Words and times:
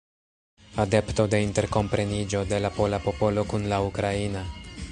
Adepto 0.83 1.25
de 1.33 1.41
interkompreniĝo 1.49 2.41
de 2.53 2.59
la 2.67 2.71
pola 2.79 3.01
popolo 3.09 3.47
kun 3.53 3.69
la 3.75 3.83
ukraina. 3.91 4.43